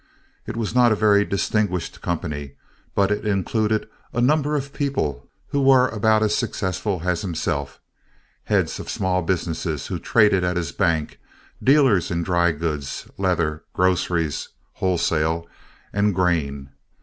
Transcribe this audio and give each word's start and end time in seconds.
It 0.47 0.57
was 0.57 0.73
not 0.73 0.91
a 0.91 0.95
very 0.95 1.23
distinguished 1.23 2.01
company, 2.01 2.55
but 2.95 3.11
it 3.11 3.23
included 3.23 3.87
a 4.13 4.19
number 4.19 4.55
of 4.55 4.73
people 4.73 5.29
who 5.49 5.61
were 5.61 5.89
about 5.89 6.23
as 6.23 6.33
successful 6.35 7.03
as 7.05 7.21
himself—heads 7.21 8.79
of 8.79 8.89
small 8.89 9.21
businesses 9.21 9.85
who 9.85 9.99
traded 9.99 10.43
at 10.43 10.57
his 10.57 10.71
bank, 10.71 11.19
dealers 11.63 12.09
in 12.09 12.23
dry 12.23 12.51
goods, 12.51 13.07
leather, 13.19 13.61
groceries 13.73 14.49
(wholesale), 14.73 15.47
and 15.93 16.15
grain. 16.15 16.71